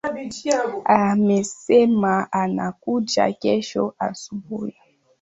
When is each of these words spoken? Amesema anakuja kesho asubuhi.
Amesema 0.93 2.31
anakuja 2.33 3.31
kesho 3.33 3.93
asubuhi. 3.99 4.75